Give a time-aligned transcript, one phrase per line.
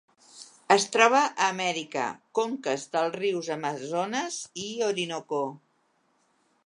[0.75, 2.05] Es troba a Amèrica:
[2.39, 5.43] conques dels rius Amazones i Orinoco.